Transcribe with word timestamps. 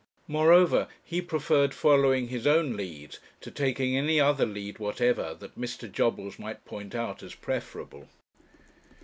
Moreover, 0.27 0.87
he 1.03 1.21
preferred 1.21 1.75
following 1.75 2.29
his 2.29 2.47
own 2.47 2.75
lead, 2.75 3.17
to 3.41 3.51
taking 3.51 3.95
any 3.95 4.19
other 4.19 4.47
lead 4.47 4.79
whatever 4.79 5.35
that 5.35 5.55
Mr. 5.61 5.91
Jobbles 5.91 6.39
might 6.39 6.65
point 6.65 6.95
out 6.95 7.21
as 7.21 7.35
preferable. 7.35 8.07